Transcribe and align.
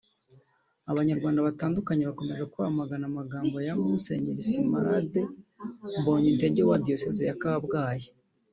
Abanyarwanda 0.91 1.45
batandukante 1.47 2.03
bakomeje 2.09 2.43
kwamagana 2.53 3.05
amagambo 3.11 3.55
ya 3.67 3.73
Musenyeri 3.83 4.43
Smaragde 4.49 5.21
Mbonyintege 5.99 6.61
wa 6.69 6.77
Diyoseze 6.85 7.23
ya 7.29 7.37
Kabgayi 7.43 8.07